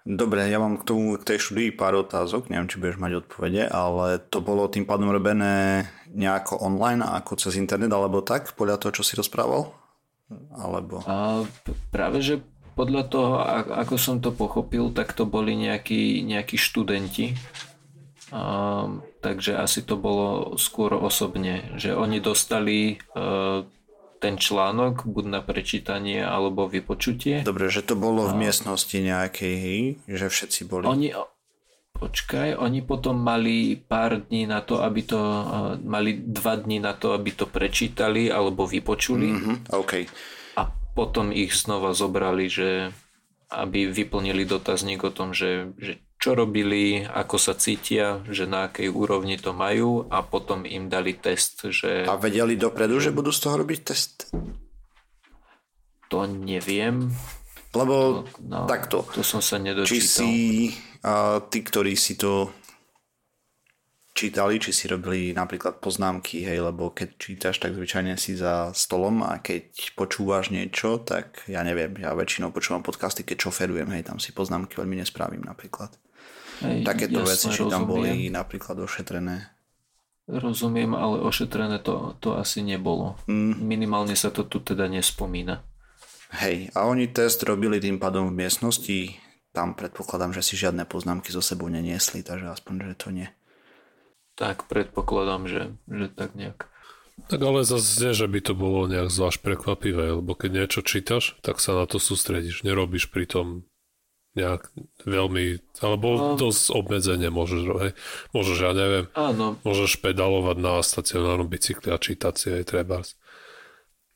[0.06, 3.66] Dobre, ja mám k tomu, k tej štúdii pár otázok, neviem, či budeš mať odpovede,
[3.66, 9.02] ale to bolo tým pádom robené nejako online, ako cez internet, alebo tak, podľa toho,
[9.02, 9.74] čo si rozprával?
[10.54, 11.02] Alebo...
[11.10, 11.42] A
[11.90, 12.46] práve, že
[12.78, 13.42] podľa toho,
[13.82, 17.34] ako som to pochopil, tak to boli nejakí, nejakí študenti.
[18.30, 18.86] A,
[19.26, 23.66] takže asi to bolo skôr osobne, že oni dostali uh,
[24.20, 27.44] ten článok, buď na prečítanie alebo vypočutie.
[27.44, 30.88] Dobre, že to bolo v miestnosti nejakej, že všetci boli.
[30.88, 31.10] Oni,
[31.96, 35.20] počkaj, oni potom mali pár dní na to, aby to,
[35.84, 39.28] mali dva dní na to, aby to prečítali alebo vypočuli.
[39.32, 40.08] Mm-hmm, okay.
[40.56, 42.96] A potom ich znova zobrali, že
[43.52, 48.90] aby vyplnili dotazník o tom, že, že čo robili, ako sa cítia, že na akej
[48.90, 52.02] úrovni to majú a potom im dali test, že...
[52.10, 54.34] A vedeli dopredu, že budú z toho robiť test?
[56.10, 57.14] To neviem.
[57.78, 59.06] Lebo no, takto.
[59.14, 59.94] To som sa nedočítal.
[59.94, 60.34] Či si
[61.06, 62.50] a tí, ktorí si to
[64.18, 69.22] čítali, či si robili napríklad poznámky, hej, lebo keď čítaš, tak zvyčajne si za stolom
[69.22, 74.18] a keď počúvaš niečo, tak ja neviem, ja väčšinou počúvam podcasty, keď šoferujem, hej, tam
[74.18, 75.94] si poznámky veľmi nespravím napríklad.
[76.64, 79.52] Hej, Takéto jasne, veci, či tam boli napríklad ošetrené.
[80.26, 83.20] Rozumiem, ale ošetrené to, to asi nebolo.
[83.30, 83.62] Mm.
[83.62, 85.62] Minimálne sa to tu teda nespomína.
[86.34, 89.14] Hej, a oni test robili tým pádom v miestnosti,
[89.56, 93.28] tam predpokladám, že si žiadne poznámky so sebou neniesli, takže aspoň, že to nie.
[94.36, 96.68] Tak predpokladám, že, že tak nejak.
[97.32, 101.40] Tak ale zase nie, že by to bolo nejak zvlášť prekvapivé, lebo keď niečo čítaš,
[101.40, 102.68] tak sa na to sústredíš.
[102.68, 103.64] Nerobíš pri tom
[104.36, 104.68] nejak
[105.08, 106.36] veľmi, alebo no.
[106.36, 107.92] dosť obmedzenie môžeš, hej.
[108.36, 109.56] Môžeš, ja neviem, Áno.
[109.64, 113.00] môžeš pedalovať na stacionárnom bicykli a čítať si aj treba.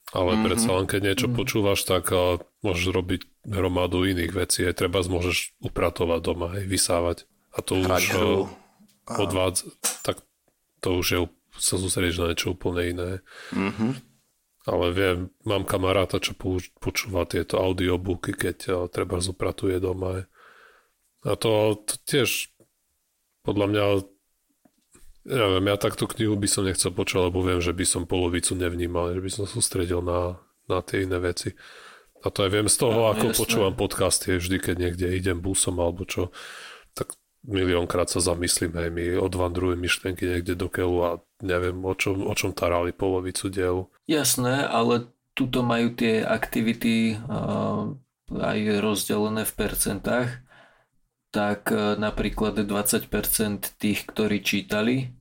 [0.10, 0.46] Ale mm-hmm.
[0.46, 1.40] predsa len keď niečo mm-hmm.
[1.40, 4.68] počúvaš, tak a, môžeš robiť hromadu iných vecí.
[4.68, 7.18] Aj treba môžeš upratovať doma, aj vysávať.
[7.56, 8.38] A to Hrať už hru.
[9.08, 9.72] odvádza,
[10.04, 10.22] tak
[10.84, 11.20] to už je,
[11.58, 13.10] sa sústredíš na niečo úplne iné.
[13.56, 14.09] Mm-hmm
[14.70, 16.38] ale viem, mám kamaráta, čo
[16.78, 20.30] počúva tieto audiobooky, keď eh, treba zopratuje doma.
[21.28, 22.54] A to, to tiež
[23.44, 23.84] podľa mňa
[25.30, 29.14] neviem, ja takto knihu by som nechcel počuť, lebo viem, že by som polovicu nevnímal,
[29.14, 31.54] že by som sústredil na, na tie iné veci.
[32.26, 33.40] A to aj viem z toho, ja, ako jasné.
[33.40, 36.36] počúvam podcasty, vždy, keď niekde idem busom alebo čo,
[36.98, 37.16] tak
[37.48, 42.34] miliónkrát sa zamyslím, hej, mi odvandrujú myšlienky niekde do keľu a neviem, o čom, o
[42.36, 43.84] čom tarali polovicu dielu.
[44.06, 47.96] Jasné, ale tuto majú tie aktivity uh,
[48.30, 50.30] aj rozdelené v percentách,
[51.32, 55.16] tak uh, napríklad 20% tých, ktorí čítali,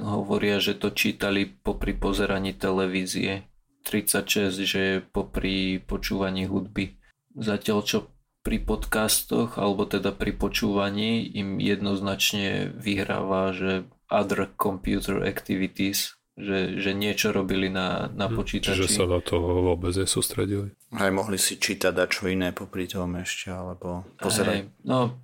[0.00, 3.48] hovoria, že to čítali popri pozeraní televízie.
[3.86, 4.82] 36, že
[5.14, 6.98] popri počúvaní hudby.
[7.38, 7.98] Zatiaľ čo
[8.42, 16.92] pri podcastoch alebo teda pri počúvaní im jednoznačne vyhráva, že other computer activities, že, že
[16.92, 18.76] niečo robili na, na hm, počítači.
[18.76, 20.76] Čiže sa na to vôbec nesústredili.
[20.92, 24.52] Aj mohli si čítať a čo iné popri tom ešte, alebo pozerať.
[24.52, 25.16] Aj, no,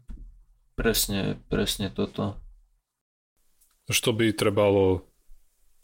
[0.74, 2.40] presne, presne toto.
[3.92, 5.04] To by trebalo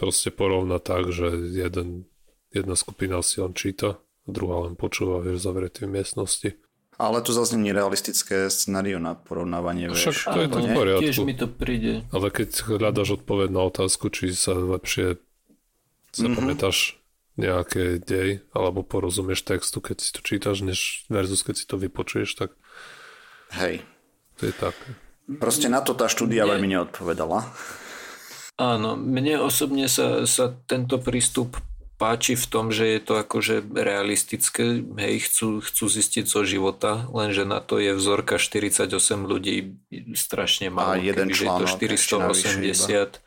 [0.01, 2.09] proste porovnať tak, že jeden,
[2.49, 6.51] jedna skupina si len číta, druhá len počúva, vieš, zavretý v miestnosti.
[6.99, 10.26] Ale tu zase nie realistické scenario na porovnávanie, vieš.
[10.26, 11.03] Však to je to v poriadku.
[11.07, 12.03] Tiež mi to príde.
[12.11, 15.22] Ale keď hľadaš odpoveď na otázku, či sa lepšie
[16.11, 17.38] zapamätáš mm-hmm.
[17.38, 22.34] nejaké dej, alebo porozumieš textu, keď si to čítaš, než versus keď si to vypočuješ,
[22.34, 22.51] tak
[23.55, 23.86] Hej.
[24.42, 24.74] to je tak.
[25.38, 27.46] Proste na to tá štúdia veľmi neodpovedala.
[28.59, 31.62] Áno, mne osobne sa, sa tento prístup
[31.99, 37.42] páči v tom, že je to akože realistické, hej, chcú, chcú zistiť zo života, lenže
[37.42, 38.86] na to je vzorka 48
[39.26, 39.82] ľudí
[40.14, 40.94] strašne málo.
[40.94, 43.18] A jeden článok, je to 480,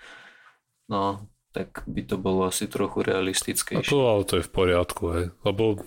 [0.88, 3.84] no, tak by to bolo asi trochu realistickejšie.
[3.84, 5.84] A to, ale to je v poriadku, hej, lebo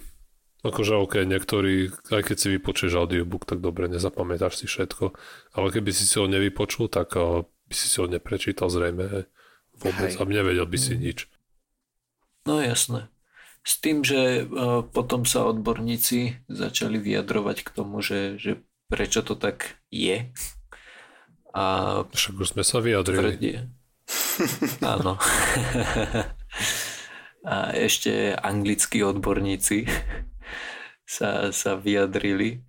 [0.60, 5.16] akože ok, niektorí, aj keď si vypočuješ audiobook, tak dobre, nezapamätáš si všetko,
[5.56, 9.24] ale keby si si ho nevypočul, tak uh, by si si ho neprečítal zrejme, hej,
[9.80, 10.20] vôbec, hej.
[10.20, 11.32] a nevedel by si nič.
[12.44, 13.08] No jasné.
[13.64, 18.60] S tým, že uh, potom sa odborníci začali vyjadrovať k tomu, že, že
[18.92, 20.28] prečo to tak je.
[21.56, 21.64] A
[22.12, 23.32] Však už sme sa vyjadrili.
[23.32, 23.58] Tvrdie.
[24.84, 25.16] Áno.
[27.44, 29.84] A ešte anglickí odborníci
[31.04, 32.64] sa, sa vyjadrili,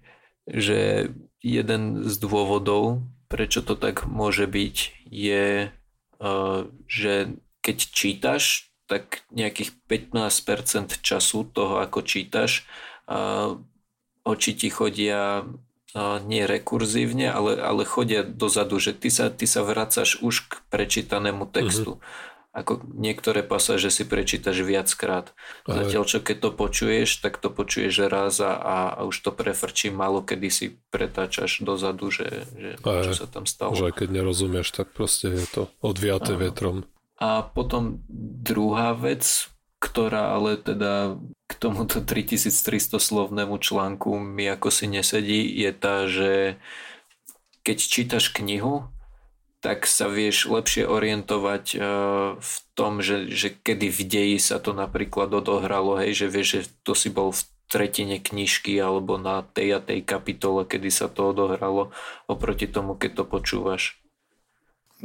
[0.48, 4.76] že jeden z dôvodov, prečo to tak môže byť,
[5.08, 5.72] je,
[6.20, 6.60] uh,
[6.92, 12.70] že keď čítaš tak nejakých 15% času toho, ako čítaš,
[14.26, 15.46] oči ti chodia
[16.28, 21.48] nie rekurzívne, ale, ale chodia dozadu, že ty sa, ty sa vracaš už k prečítanému
[21.48, 21.98] textu.
[21.98, 22.34] Uh-huh.
[22.56, 25.36] Ako niektoré pasáže si prečítaš viackrát.
[25.68, 25.76] Aj.
[25.76, 30.24] Zatiaľ, čo keď to počuješ, tak to počuješ raz a, a už to prefrčí málo,
[30.24, 33.76] kedy si pretáčaš dozadu, že, že čo sa tam stalo.
[33.76, 36.88] Že aj keď nerozumieš, tak proste je to odviaté vetrom.
[37.16, 39.48] A potom druhá vec,
[39.80, 46.60] ktorá ale teda k tomuto 3300 slovnému článku mi ako si nesedí, je tá, že
[47.62, 48.90] keď čítaš knihu,
[49.66, 51.82] tak sa vieš lepšie orientovať uh,
[52.38, 56.62] v tom, že, že kedy v deji sa to napríklad odohralo, hej, že vieš, že
[56.86, 61.34] to si bol v tretine knižky alebo na tej a tej kapitole, kedy sa to
[61.34, 61.90] odohralo,
[62.30, 63.98] oproti tomu, keď to počúvaš.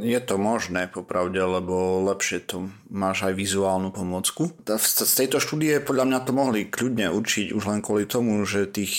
[0.01, 4.49] Je to možné, popravde, lebo lepšie to máš aj vizuálnu pomocku.
[4.65, 8.97] Z tejto štúdie podľa mňa to mohli kľudne učiť už len kvôli tomu, že tých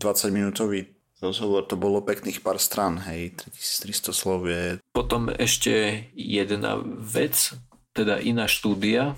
[0.00, 4.80] 20 minútový rozhovor to bolo pekných pár strán, hej, 3300 slov je...
[4.92, 7.56] Potom ešte jedna vec,
[7.96, 9.16] teda iná štúdia,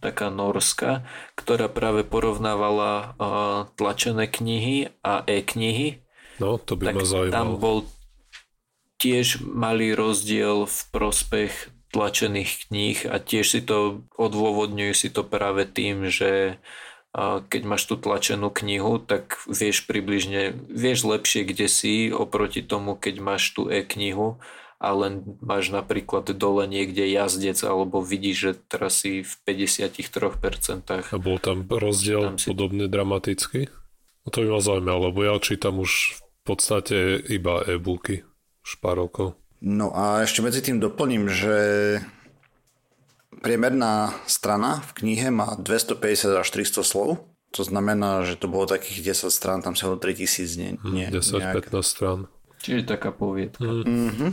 [0.00, 1.04] taká norská,
[1.36, 3.08] ktorá práve porovnávala uh,
[3.76, 6.00] tlačené knihy a e-knihy.
[6.40, 7.36] No, to by tak ma zaujímalo.
[7.36, 7.76] Tam bol
[9.00, 15.66] tiež mali rozdiel v prospech tlačených kníh a tiež si to odôvodňujú si to práve
[15.66, 16.60] tým, že
[17.50, 23.18] keď máš tú tlačenú knihu, tak vieš približne, vieš lepšie, kde si oproti tomu, keď
[23.18, 24.38] máš tú e-knihu
[24.78, 31.10] a len máš napríklad dole niekde jazdec alebo vidíš, že teraz si v 53%.
[31.10, 32.46] A bol tam rozdiel tam si...
[32.54, 33.66] podobne dramatický?
[34.22, 38.22] No to by ma zaujímalo, lebo ja čítam už v podstate iba e-booky
[38.64, 39.36] už pár rokov.
[39.60, 41.56] No a ešte medzi tým doplním, že
[43.44, 47.24] priemerná strana v knihe má 250 až 300 slov.
[47.50, 51.06] To znamená, že to bolo takých 10 strán, tam sa ho 3000 nie, hm, nie
[51.10, 52.18] 10-15 strán.
[52.62, 53.66] Čiže taká poviedka.
[53.66, 53.84] Mm.
[53.84, 54.30] Mm-hmm.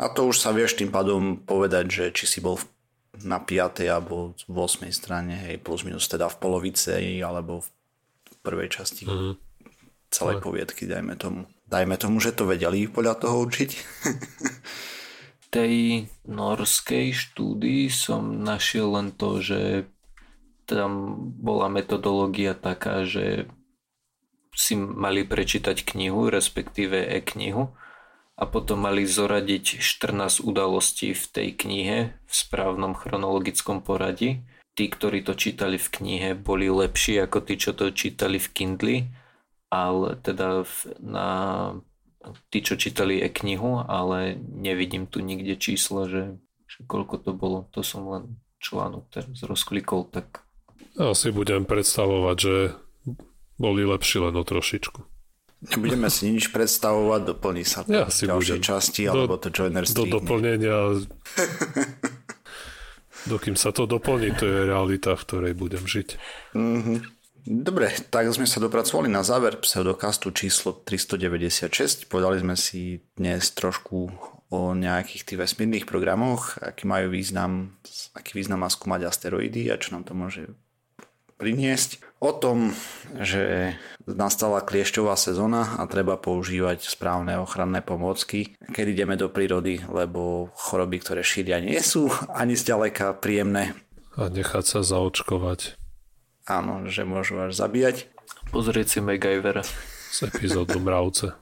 [0.00, 2.58] A to už sa vieš tým pádom povedať, že či si bol
[3.22, 3.86] na 5.
[3.86, 4.90] alebo v 8.
[4.90, 7.68] strane, hej, plus minus teda v polovice alebo v
[8.42, 9.53] prvej časti mm.
[10.14, 11.50] Celej poviedky, dajme tomu.
[11.66, 13.70] Dajme tomu, že to vedeli podľa toho učiť.
[15.54, 19.86] tej norskej štúdii som našiel len to, že
[20.66, 23.46] tam bola metodológia taká, že
[24.50, 27.70] si mali prečítať knihu, respektíve e-knihu
[28.34, 34.42] a potom mali zoradiť 14 udalostí v tej knihe v správnom chronologickom poradí.
[34.74, 38.96] Tí, ktorí to čítali v knihe, boli lepší ako tí, čo to čítali v Kindli
[39.74, 40.62] ale teda
[41.02, 41.28] na
[42.48, 46.38] tí, čo čítali e-knihu, ale nevidím tu nikde číslo, že,
[46.70, 47.66] že koľko to bolo.
[47.74, 48.24] To som len
[48.62, 50.46] článok teraz rozklikol, tak...
[50.94, 52.56] Asi budem predstavovať, že
[53.58, 55.00] boli lepší len o trošičku.
[55.64, 58.68] Nebudeme si nič predstavovať, doplní sa to ja si ďalšej budem.
[58.68, 60.76] časti, do, alebo to joiner Do doplnenia...
[63.24, 66.08] Dokým sa to doplní, to je realita, v ktorej budem žiť.
[66.52, 66.98] Mm-hmm.
[67.44, 72.08] Dobre, tak sme sa dopracovali na záver pseudokastu číslo 396.
[72.08, 74.08] Povedali sme si dnes trošku
[74.48, 77.76] o nejakých tých vesmírnych programoch, aký majú význam,
[78.16, 80.56] aký význam má skúmať asteroidy a čo nám to môže
[81.36, 82.00] priniesť.
[82.24, 82.72] O tom,
[83.20, 83.76] že
[84.08, 90.96] nastala kliešťová sezóna a treba používať správne ochranné pomôcky, keď ideme do prírody, lebo choroby,
[91.04, 93.76] ktoré šíria, nie sú ani zďaleka príjemné.
[94.16, 95.83] A nechať sa zaočkovať.
[96.44, 98.08] Áno, že môžu až zabíjať.
[98.52, 99.64] Pozrieť si Megajvera.
[100.12, 101.32] Z epizódu Mravce.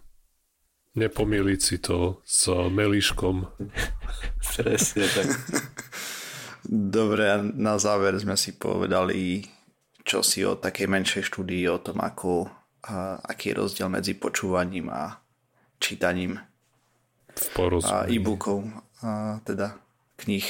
[0.95, 3.49] Nepomýliť si to s Meliškom.
[4.57, 5.27] Presne tak.
[6.69, 9.43] Dobre, a na záver sme si povedali
[10.03, 12.51] čo si o takej menšej štúdii o tom, ako,
[12.87, 15.23] a, aký je rozdiel medzi počúvaním a
[15.79, 16.39] čítaním
[17.33, 17.47] v
[17.89, 18.67] a e-bookov,
[19.01, 19.79] a teda
[20.21, 20.45] kníh.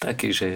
[0.00, 0.48] Taký, že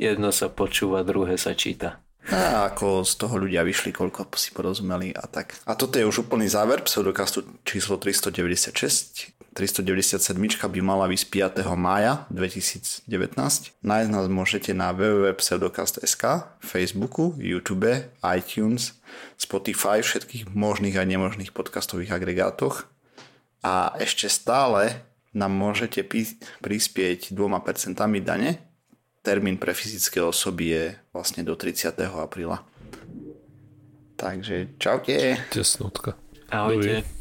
[0.00, 2.00] jedno sa počúva, druhé sa číta.
[2.28, 5.56] A ako z toho ľudia vyšli, koľko si porozumeli a tak.
[5.64, 9.32] A toto je už úplný záver pseudokastu číslo 396.
[9.58, 10.38] 397
[10.70, 11.66] by mala vysť 5.
[11.74, 13.10] mája 2019.
[13.82, 18.94] Nájsť nás môžete na www.pseudokast.sk, Facebooku, YouTube, iTunes,
[19.34, 22.86] Spotify, všetkých možných a nemožných podcastových agregátoch.
[23.66, 25.02] A ešte stále
[25.34, 26.06] nám môžete
[26.62, 28.67] prispieť 2% dane.
[29.28, 32.00] Termín pre fyzické osoby je vlastne do 30.
[32.16, 32.64] apríla.
[34.16, 35.36] Takže čaute.
[35.52, 36.16] Tesnotka.
[36.48, 37.04] Ahojte.
[37.04, 37.17] Dovi.